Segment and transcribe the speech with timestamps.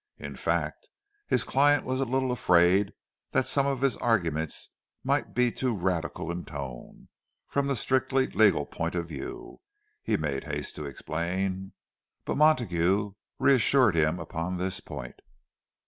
[0.17, 0.87] In fact,
[1.27, 2.91] his client was a little afraid
[3.33, 4.71] that some of his arguments
[5.03, 9.61] might be too radical in tone—from the strictly legal point of view,
[10.01, 11.73] he made haste to explain.
[12.25, 15.19] But Montague reassured him upon this point.